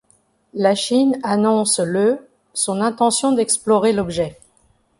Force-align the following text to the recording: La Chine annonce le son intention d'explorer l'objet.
La 0.55 0.73
Chine 0.73 1.19
annonce 1.21 1.79
le 1.79 2.27
son 2.55 2.81
intention 2.81 3.33
d'explorer 3.33 3.93
l'objet. 3.93 4.39